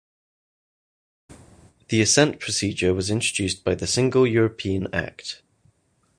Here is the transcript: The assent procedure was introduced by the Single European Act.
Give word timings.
The 1.89 2.01
assent 2.01 2.39
procedure 2.39 2.91
was 2.91 3.11
introduced 3.11 3.63
by 3.63 3.75
the 3.75 3.85
Single 3.85 4.25
European 4.25 4.87
Act. 4.91 5.43